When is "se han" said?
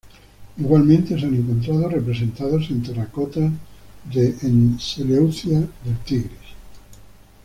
1.19-1.35